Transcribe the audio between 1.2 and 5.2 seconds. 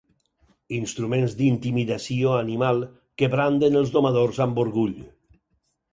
d'intimidació animal que branden els domadors amb orgull.